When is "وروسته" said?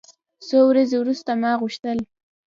0.99-1.31